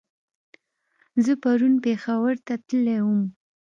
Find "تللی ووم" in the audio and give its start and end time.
2.67-3.23